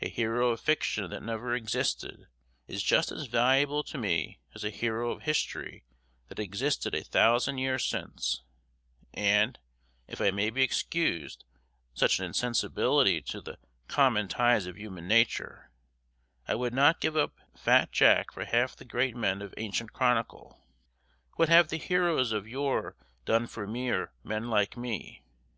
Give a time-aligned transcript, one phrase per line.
[0.00, 2.26] A hero of fiction that never existed
[2.66, 5.84] is just as valuable to me as a hero of history
[6.28, 8.42] that existed a thousand years since
[9.12, 9.58] and,
[10.06, 11.44] if I may be excused
[11.92, 13.58] such an insensibility to the
[13.88, 15.70] common ties of human nature,
[16.46, 20.64] I would not give up fat Jack for half the great men of ancient chronicle.
[21.34, 22.96] What have the heroes of yore
[23.26, 25.20] done for me or men like me?